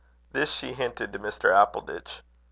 This 0.31 0.51
she 0.51 0.73
hinted 0.73 1.13
to 1.13 1.19
Mr. 1.19 1.53
Appleditch. 1.53 2.21